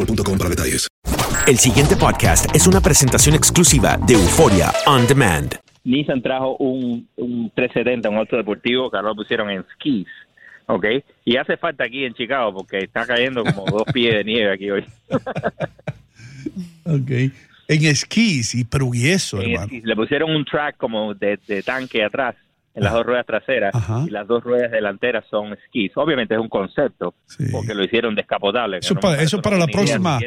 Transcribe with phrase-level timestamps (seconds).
[0.00, 0.88] boostmobile.com para detalles.
[1.46, 5.56] El siguiente podcast es una presentación exclusiva de Euforia On Demand.
[5.84, 10.06] Nissan trajo un, un 370, un auto deportivo que ahora lo pusieron en skis,
[10.66, 10.84] ¿ok?
[11.24, 14.70] Y hace falta aquí en Chicago porque está cayendo como dos pies de nieve aquí
[14.70, 14.84] hoy.
[16.84, 17.10] Ok.
[17.68, 19.68] En esquís, y pero y eso, En hermano.
[19.68, 19.84] skis.
[19.84, 22.34] Le pusieron un track como de, de tanque atrás,
[22.74, 24.04] en las dos ruedas traseras, Ajá.
[24.06, 25.92] y las dos ruedas delanteras son skis.
[25.96, 27.14] Obviamente es un concepto,
[27.50, 28.78] porque lo hicieron descapotable.
[28.78, 30.18] Eso, No, para, eso para la próxima,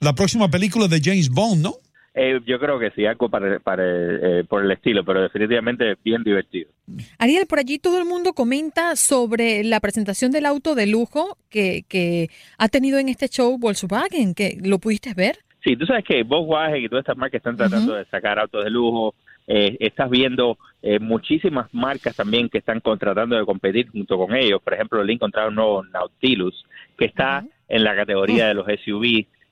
[0.00, 1.74] la próxima película de James Bond, ¿no?
[2.14, 6.22] Eh, yo creo que sí, algo para, para, eh, por el estilo, pero definitivamente bien
[6.22, 6.70] divertido.
[7.18, 11.84] Ariel, por allí todo el mundo comenta sobre la presentación del auto de lujo que,
[11.88, 12.28] que
[12.58, 15.38] ha tenido en este show Volkswagen, que lo pudiste ver.
[15.64, 18.70] Sí, tú sabes que Volkswagen y todas estas marcas están tratando de sacar autos de
[18.70, 19.14] lujo.
[19.46, 24.62] Eh, estás viendo eh, muchísimas marcas también que están contratando de competir junto con ellos.
[24.62, 26.64] Por ejemplo, Lincoln trae un nuevo Nautilus
[26.96, 29.04] que está en la categoría de los SUV.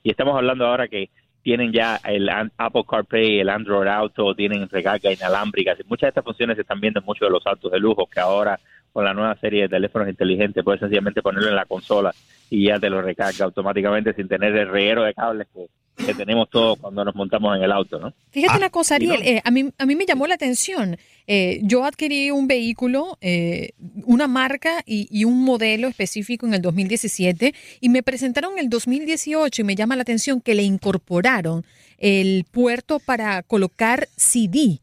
[0.03, 1.11] Y estamos hablando ahora que
[1.43, 5.77] tienen ya el Apple CarPlay, el Android Auto, tienen recarga inalámbrica.
[5.87, 8.21] Muchas de estas funciones se están viendo en muchos de los autos de lujo que
[8.21, 8.59] ahora
[8.93, 12.13] con la nueva serie de teléfonos inteligentes puedes sencillamente ponerlo en la consola
[12.51, 16.49] y ya te lo recarga automáticamente sin tener el reguero de cables que, que tenemos
[16.51, 18.13] todos cuando nos montamos en el auto, ¿no?
[18.31, 20.97] Fíjate una cosa, Ariel, eh, a, mí, a mí me llamó la atención.
[21.27, 23.73] Eh, yo adquirí un vehículo, eh,
[24.05, 29.63] una marca y, y un modelo específico en el 2017 y me presentaron el 2018
[29.63, 31.65] y me llama la atención que le incorporaron
[31.99, 34.81] el puerto para colocar CD.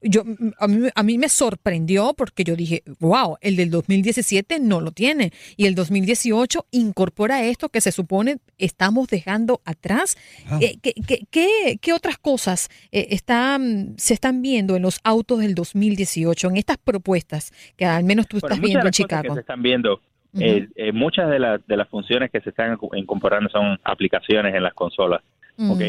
[0.00, 0.22] Yo,
[0.60, 4.92] a, mí, a mí me sorprendió porque yo dije, wow, el del 2017 no lo
[4.92, 10.16] tiene y el 2018 incorpora esto que se supone estamos dejando atrás.
[10.48, 10.58] Ah.
[10.62, 15.40] Eh, ¿qué, qué, qué- qué otras cosas eh, están, se están viendo en los autos
[15.40, 19.34] del 2018, en estas propuestas que al menos tú Bueno, estás viendo en Chicago?
[19.34, 19.94] se están viendo,
[20.32, 20.42] Ujú.
[20.44, 24.54] eh, eh, muchas de, las de las funciones que se están inco- incorporando son aplicaciones
[24.54, 25.22] en las consolas.
[25.56, 25.70] Mm.
[25.72, 25.80] ¿ok?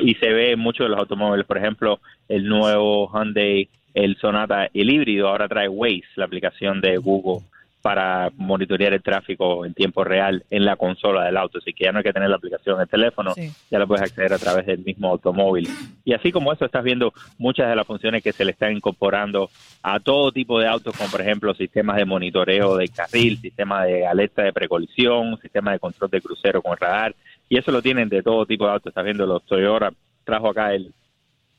[0.00, 4.68] Y se ve en muchos de los automóviles, por ejemplo, el nuevo Hyundai, el Sonata,
[4.72, 7.46] el híbrido, ahora trae Waze, la aplicación de Google
[7.82, 11.92] para monitorear el tráfico en tiempo real en la consola del auto, así que ya
[11.92, 13.34] no hay que tener la aplicación en el teléfono,
[13.70, 15.68] ya la puedes acceder a través del mismo automóvil.
[16.04, 19.50] Y así como eso, estás viendo muchas de las funciones que se le están incorporando
[19.82, 24.06] a todo tipo de autos, como por ejemplo sistemas de monitoreo del carril, sistema de
[24.06, 27.16] alerta de precolisión, sistema de control de crucero con radar,
[27.52, 28.86] y eso lo tienen de todo tipo de autos.
[28.86, 29.92] Estás viendo los Toyota,
[30.24, 30.90] trajo acá el,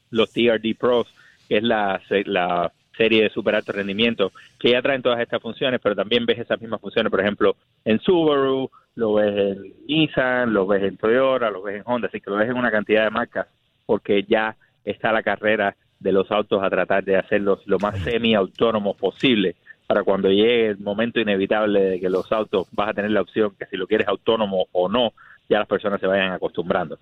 [0.09, 1.05] los TRD Pros,
[1.47, 5.79] que es la, la serie de super alto rendimiento, que ya traen todas estas funciones,
[5.83, 7.55] pero también ves esas mismas funciones, por ejemplo,
[7.85, 12.19] en Subaru, lo ves en Nissan, lo ves en Toyota, lo ves en Honda, así
[12.19, 13.45] que lo ves en una cantidad de marcas,
[13.85, 18.97] porque ya está la carrera de los autos a tratar de hacerlos lo más semi-autónomos
[18.97, 23.21] posible para cuando llegue el momento inevitable de que los autos vas a tener la
[23.21, 25.13] opción que si lo quieres autónomo o no,
[25.49, 26.97] ya las personas se vayan acostumbrando.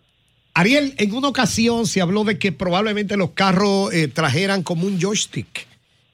[0.54, 5.00] Ariel, en una ocasión se habló de que probablemente los carros eh, trajeran como un
[5.00, 5.68] joystick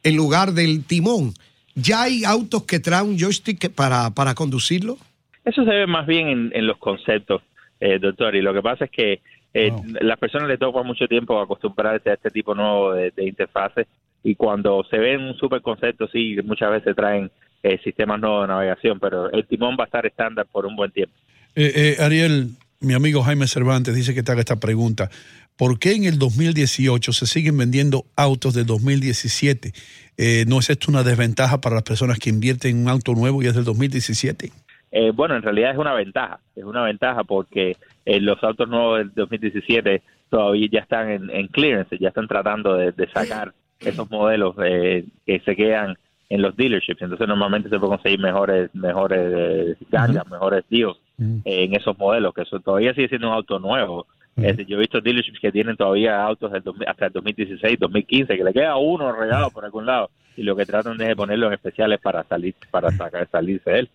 [0.03, 1.33] en lugar del timón.
[1.75, 4.97] ¿Ya hay autos que traen un joystick para, para conducirlo?
[5.43, 7.41] Eso se ve más bien en, en los conceptos,
[7.79, 9.21] eh, doctor, y lo que pasa es que
[9.53, 9.71] eh,
[10.01, 13.87] las personas les toma mucho tiempo acostumbrarse a este tipo nuevo de, de interfaces
[14.23, 17.31] y cuando se ven un super concepto, sí, muchas veces traen
[17.63, 20.91] eh, sistemas nuevos de navegación, pero el timón va a estar estándar por un buen
[20.91, 21.15] tiempo.
[21.59, 22.49] Eh, eh, Ariel,
[22.81, 25.09] mi amigo Jaime Cervantes dice que te haga esta pregunta.
[25.57, 29.71] ¿Por qué en el 2018 se siguen vendiendo autos del 2017?
[30.17, 33.41] Eh, ¿No es esto una desventaja para las personas que invierten en un auto nuevo
[33.41, 34.51] y es del 2017?
[34.91, 37.75] Eh, bueno, en realidad es una ventaja, es una ventaja porque
[38.05, 42.75] eh, los autos nuevos del 2017 todavía ya están en, en clearance, ya están tratando
[42.75, 45.97] de, de sacar esos modelos eh, que se quedan
[46.29, 51.63] en los dealerships, entonces normalmente se puede conseguir mejores mejores eh, gangas, mejores deals eh,
[51.63, 54.05] en esos modelos, que eso todavía sigue siendo un auto nuevo.
[54.35, 57.79] Es decir, yo he visto dealerships que tienen todavía autos del 2000 hasta el 2016,
[57.79, 61.15] 2015, que le queda uno regado por algún lado y lo que tratan es de
[61.15, 63.89] ponerlo en especiales para salir para sacar salirse de él.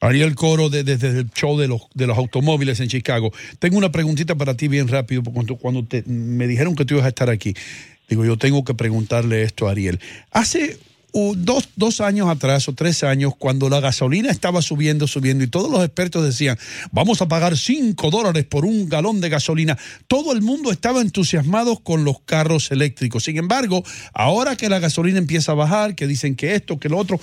[0.00, 3.32] Ariel Coro de- desde el show de los, de los automóviles en Chicago.
[3.58, 6.94] Tengo una preguntita para ti bien rápido, porque cuando, cuando te- me dijeron que tú
[6.94, 7.54] ibas a estar aquí,
[8.10, 10.00] digo, yo tengo que preguntarle esto a Ariel.
[10.32, 10.76] Hace
[11.12, 15.70] dos, dos años atrás o tres años, cuando la gasolina estaba subiendo, subiendo, y todos
[15.70, 16.58] los expertos decían,
[16.92, 21.78] vamos a pagar cinco dólares por un galón de gasolina, todo el mundo estaba entusiasmado
[21.78, 23.24] con los carros eléctricos.
[23.24, 26.98] Sin embargo, ahora que la gasolina empieza a bajar, que dicen que esto, que lo
[26.98, 27.20] otro,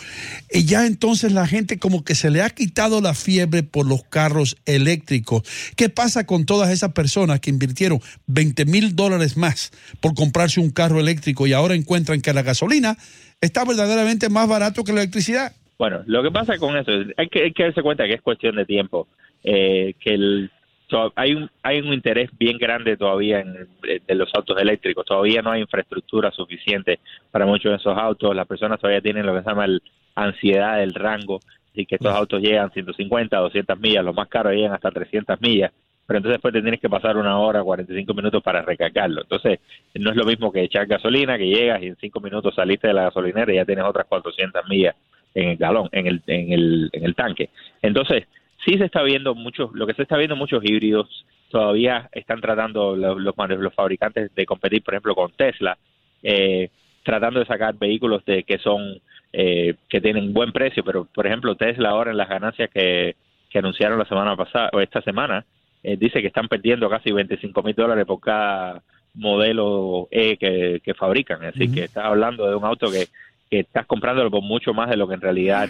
[0.51, 4.03] y ya entonces la gente como que se le ha quitado la fiebre por los
[4.03, 5.43] carros eléctricos.
[5.75, 10.71] ¿Qué pasa con todas esas personas que invirtieron 20 mil dólares más por comprarse un
[10.71, 12.97] carro eléctrico y ahora encuentran que la gasolina
[13.45, 15.51] está verdaderamente más barato que la electricidad?
[15.77, 18.21] Bueno, lo que pasa con eso es, hay que, hay que darse cuenta que es
[18.21, 19.07] cuestión de tiempo,
[19.43, 20.51] eh, que el,
[20.87, 23.67] to- hay un hay un interés bien grande todavía en,
[24.07, 26.99] de los autos eléctricos, todavía no hay infraestructura suficiente
[27.31, 29.81] para muchos de esos autos, las personas todavía tienen lo que se llama el
[30.15, 31.39] ansiedad del rango,
[31.73, 35.73] y que estos autos llegan 150, 200 millas, los más caros llegan hasta 300 millas,
[36.05, 39.21] pero entonces después te tienes que pasar una hora, 45 minutos para recargarlo.
[39.21, 39.59] Entonces,
[39.95, 42.93] no es lo mismo que echar gasolina, que llegas y en 5 minutos saliste de
[42.93, 44.95] la gasolinera y ya tienes otras 400 millas
[45.33, 47.49] en el galón, en el, en el, en el tanque.
[47.81, 48.27] Entonces,
[48.63, 52.95] sí se está viendo muchos, lo que se está viendo muchos híbridos, todavía están tratando
[52.95, 55.77] los, los, fabricantes de competir, por ejemplo, con Tesla,
[56.21, 56.69] eh,
[57.03, 58.99] tratando de sacar vehículos de que son
[59.31, 63.15] eh, que tienen buen precio, pero por ejemplo Tesla ahora en las ganancias que,
[63.49, 65.45] que anunciaron la semana pasada o esta semana
[65.87, 68.81] eh, dice que están perdiendo casi 25 mil dólares por cada
[69.13, 73.07] modelo E que, que fabrican, así que estás hablando de un auto que,
[73.49, 75.69] que estás comprándolo por mucho más de lo que en realidad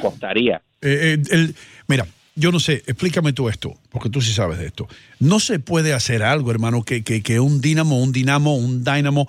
[0.00, 0.62] costaría.
[0.82, 1.54] Eh, eh, el-
[1.88, 4.86] mira, yo no sé, explícame tú esto, porque tú sí sabes de esto.
[5.20, 9.26] No se puede hacer algo, hermano, que, que, que un dínamo, un dinamo, un dynamo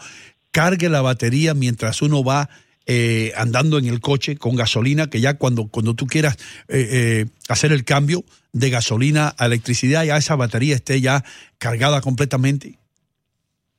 [0.51, 2.50] cargue la batería mientras uno va
[2.88, 6.38] eh, andando en el coche con gasolina, que ya cuando, cuando tú quieras
[6.69, 8.24] eh, eh, hacer el cambio
[8.54, 11.24] de gasolina a electricidad, ya esa batería esté ya
[11.57, 12.80] cargada completamente.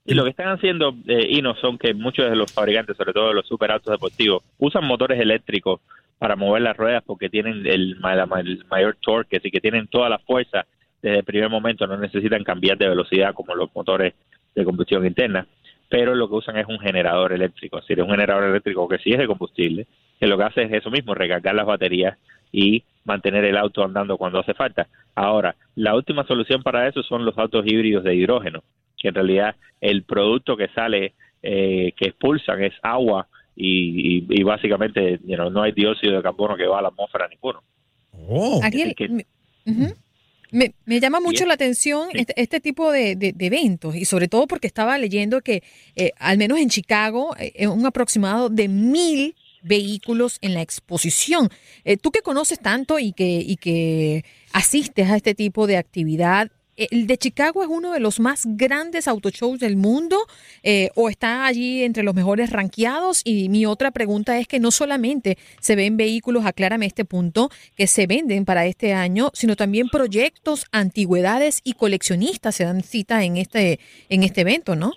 [0.05, 3.29] Y lo que están haciendo, eh, Ino, son que muchos de los fabricantes, sobre todo
[3.29, 5.81] de los superautos deportivos, usan motores eléctricos
[6.19, 10.19] para mover las ruedas porque tienen el, el mayor torque, así que tienen toda la
[10.19, 10.67] fuerza
[11.03, 14.15] desde el primer momento, no necesitan cambiar de velocidad como los motores
[14.55, 15.47] de combustión interna,
[15.89, 19.13] pero lo que usan es un generador eléctrico, es decir, un generador eléctrico que sí
[19.13, 19.87] es de combustible,
[20.21, 22.19] que lo que hace es eso mismo, recargar las baterías
[22.53, 24.87] y mantener el auto andando cuando hace falta.
[25.15, 28.63] Ahora, la última solución para eso son los autos híbridos de hidrógeno,
[28.97, 34.43] que en realidad el producto que sale, eh, que expulsan es agua y, y- y
[34.43, 37.63] básicamente you know, no hay dióxido de carbono que va a la atmósfera ninguno.
[38.63, 39.25] Ariel, que-.
[40.51, 44.29] Me- me llama mucho la atención este, este tipo de, de- de eventos y sobre
[44.29, 45.63] todo porque estaba leyendo que
[45.97, 51.49] eh, al menos en Chicago eh, un aproximado de mil vehículos en la exposición.
[51.85, 56.51] Eh, tú que conoces tanto y que, y que asistes a este tipo de actividad,
[56.91, 60.17] ¿el de Chicago es uno de los más grandes autoshows del mundo
[60.63, 63.23] eh, o está allí entre los mejores ranqueados?
[63.25, 67.87] Y mi otra pregunta es que no solamente se ven vehículos, aclárame este punto, que
[67.87, 73.37] se venden para este año, sino también proyectos, antigüedades y coleccionistas se dan cita en
[73.37, 74.93] este, en este evento, ¿no?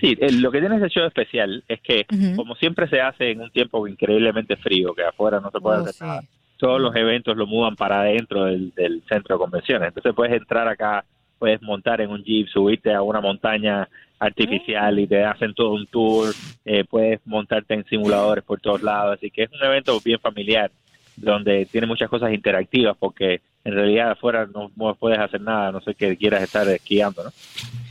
[0.00, 2.06] Sí, el- lo que tiene este show especial es que,
[2.36, 5.80] como siempre se hace en un tiempo increíblemente frío, que afuera no se puede Oh,
[5.80, 6.04] hacer sí.
[6.04, 6.22] nada,
[6.58, 9.88] todos los eventos lo mudan para adentro del, del centro de convenciones.
[9.88, 11.04] Entonces puedes entrar acá,
[11.38, 13.88] puedes montar en un jeep, subirte a una montaña
[14.18, 16.34] artificial y te hacen todo un tour,
[16.64, 20.70] eh, puedes montarte en simuladores por todos lados, así que es un evento bien familiar
[21.16, 25.72] donde tiene muchas cosas interactivas, porque en realidad afuera no, no puedes hacer nada, a
[25.72, 27.30] no sé que quieras estar esquiando, ¿no?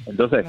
[0.06, 0.46] Entonces,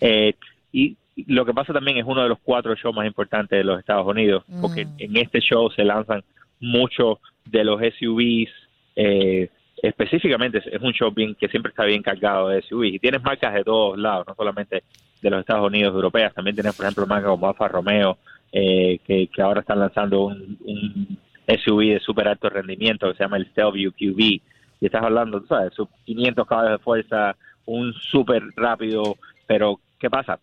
[0.00, 0.34] eh,
[0.72, 3.78] y lo que pasa también es uno de los cuatro shows más importantes de los
[3.78, 6.22] Estados Unidos, porque en este show se lanzan
[6.60, 8.50] muchos de los SUVs,
[8.96, 9.48] eh,
[9.82, 13.54] específicamente es un show bien que siempre está bien cargado de SUVs y tienes marcas
[13.54, 14.82] de todos lados, no solamente
[15.20, 18.18] de los Estados Unidos, europeas, también tienes por ejemplo marcas como Alfa Romeo,
[18.52, 23.46] eh, que, ahora están lanzando un, SUV de super alto rendimiento que se llama el
[23.46, 24.42] Stelvio QV y
[24.80, 27.36] estás hablando, tú sabes, sub 500 caballos de fuerza,
[27.66, 30.40] un súper rápido, pero ¿qué pasa?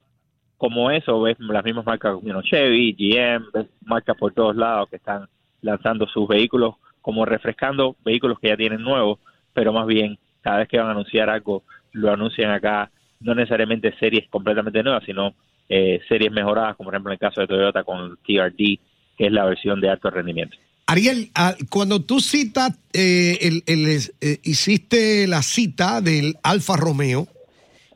[0.58, 4.90] Como eso, ves las mismas marcas, you know, Chevy, GM, ves marcas por todos lados
[4.90, 5.28] que están
[5.64, 9.20] lanzando sus vehículos como refrescando vehículos que ya tienen nuevos,
[9.54, 13.94] pero más bien cada vez que van a anunciar algo, lo anuncian acá, no necesariamente
[13.98, 15.34] series completamente nuevas, sino
[15.70, 18.80] eh, series mejoradas, como por ejemplo en el caso de Toyota con TRD,
[19.18, 20.58] que es la versión de alto rendimiento.
[20.86, 27.28] Ariel, ah, cuando tú citas, eh, el, el, eh, hiciste la cita del Alfa Romeo,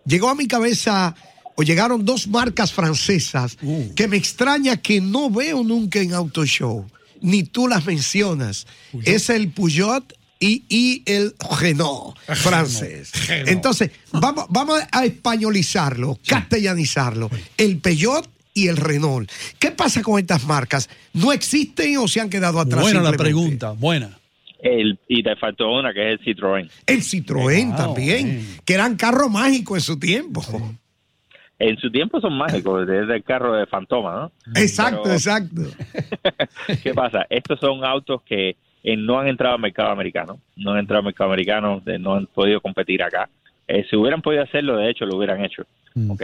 [0.05, 1.15] llegó a mi cabeza
[1.55, 3.57] o llegaron dos marcas francesas
[3.95, 6.85] que me extraña que no veo nunca en Auto Show,
[7.21, 8.67] ni tú las mencionas.
[9.03, 13.11] Es el Peugeot y, y el Renault francés.
[13.27, 13.49] Renault.
[13.49, 17.29] Entonces, vamos, vamos a españolizarlo, castellanizarlo.
[17.57, 19.31] El Peugeot y el Renault.
[19.59, 20.89] ¿Qué pasa con estas marcas?
[21.13, 22.81] ¿No existen o se han quedado atrás?
[22.81, 24.17] Buena la pregunta, buena.
[24.59, 26.69] El, y te faltó una que es el Citroën.
[26.87, 30.43] El Citroën Wow, también, que eran carros mágicos en su tiempo.
[31.59, 34.31] En su tiempo son mágicos, desde el carro de Fantoma, ¿no?
[34.55, 35.61] Exacto, Pero- exacto.
[36.83, 37.25] ¿Qué pasa?
[37.29, 41.05] Estos son autos que eh, no han entrado al mercado americano, no han entrado al
[41.05, 43.27] mercado americano, no han podido competir acá.
[43.67, 45.63] Eh, si hubieran podido hacerlo, de hecho, lo hubieran hecho,
[46.09, 46.23] ¿ok?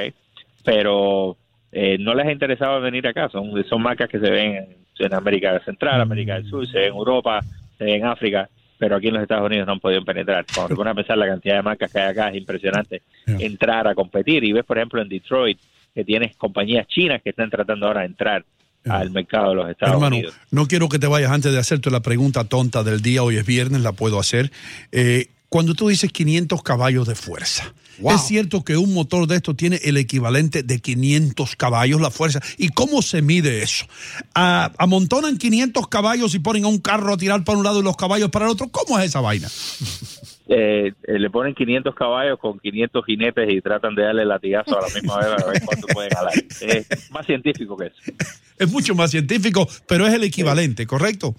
[0.63, 1.35] Pero
[1.71, 4.67] eh, no les ha interesado venir acá, son, son marcas que se ven en,
[4.99, 7.39] en América Central, América del Sur, se ven en Europa,
[7.77, 10.45] se ven en África, pero aquí en los Estados Unidos no han podido penetrar.
[10.53, 13.87] Cuando te pones a pensar la cantidad de marcas que hay acá, es impresionante entrar
[13.87, 14.43] a competir.
[14.43, 15.59] Y ves, por ejemplo, en Detroit,
[15.93, 18.43] que tienes compañías chinas que están tratando ahora de entrar
[18.85, 20.35] al mercado de los Estados Hermano, Unidos.
[20.51, 23.23] no quiero que te vayas antes de hacerte la pregunta tonta del día.
[23.23, 24.51] Hoy es viernes, la puedo hacer.
[24.91, 29.55] Eh, cuando tú dices 500 caballos de fuerza, ¿es cierto que un motor de esto
[29.55, 32.39] tiene el equivalente de 500 caballos la fuerza?
[32.57, 33.85] ¿Y cómo se mide eso?
[34.33, 37.83] ¿A- ¿Amontonan 500 caballos y ponen a un carro a tirar para un lado y
[37.83, 38.69] los caballos para el otro?
[38.69, 39.47] ¿Cómo es esa vaina?
[40.47, 44.81] eh, eh, le ponen 500 caballos con 500 jinetes y tratan de darle latigazo a
[44.81, 46.33] la misma vez a ver cuánto pueden jalar.
[46.61, 47.95] Es más científico que eso.
[48.59, 51.35] Es mucho más científico, pero es el equivalente, ¿correcto?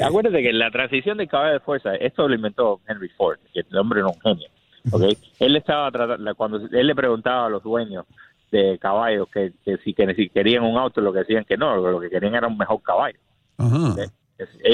[0.00, 3.76] Acuérdate que la transición de caballo de fuerza, esto lo inventó Henry Ford, que el
[3.78, 4.48] hombre era un genio.
[4.92, 5.02] ¿ok?
[5.40, 8.06] Él estaba tratando, cuando él le preguntaba a los dueños
[8.50, 11.76] de caballos que, que si, que si querían un auto, lo que decían que no,
[11.76, 13.18] lo que querían era un mejor caballo.
[13.58, 13.94] Ajá.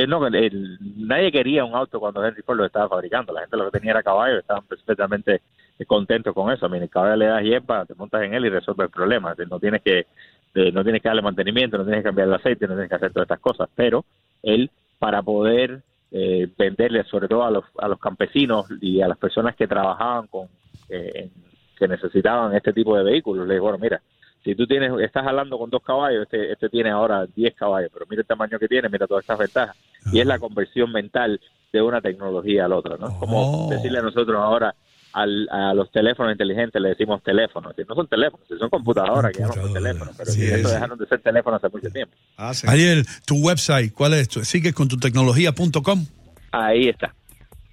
[0.07, 3.33] No- el- nadie quería un auto cuando Henry Ford lo estaba fabricando.
[3.33, 5.43] La gente lo que tenía era caballo, estaban perfectamente
[5.89, 6.67] contentos con eso.
[6.67, 9.35] A mí, el caballo le das hierba, te montas en él y resuelve el problema.
[9.51, 10.07] No tienes que
[10.55, 12.95] eh, no tienes que darle mantenimiento, no tienes que cambiar el aceite, no tienes que
[12.95, 13.69] hacer todas estas cosas.
[13.75, 14.05] Pero
[14.43, 19.19] él, para poder eh, venderle, sobre todo a los, a los campesinos y a las
[19.19, 20.49] personas que trabajaban con
[20.89, 21.31] eh,
[21.77, 24.01] que necesitaban este tipo de vehículos, le dijo, bueno, mira,
[24.43, 28.07] si tú tienes, estás hablando con dos caballos, este, este tiene ahora 10 caballos, pero
[28.09, 29.77] mira el tamaño que tiene, mira todas estas ventajas.
[30.13, 31.41] Y es la conversión mental
[31.73, 33.19] de una tecnología al otro, ¿no?
[33.19, 34.75] Como decirle a nosotros ahora
[35.17, 37.73] al- a los teléfonos inteligentes le decimos teléfonos.
[37.89, 40.75] No son teléfonos, son computadoras que llaman por teléfono, pero Sí, eso sí.
[40.75, 42.15] dejaron de ser teléfonos hace mucho tiempo.
[42.37, 44.29] Ariel, tu website, ¿cuál es?
[44.29, 46.07] ¿Sigues con tu tecnología.com?
[46.53, 47.15] Ahí está.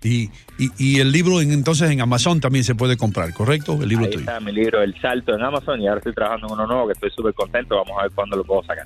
[0.05, 3.79] Y, y, y el libro en- entonces en Amazon también se puede comprar, ¿correcto?
[3.81, 4.19] El libro Ahí tuyo.
[4.21, 6.93] está mi libro El Salto en Amazon y ahora estoy trabajando en uno nuevo que
[6.93, 7.75] estoy súper contento.
[7.77, 8.85] Vamos a ver cuándo lo puedo sacar.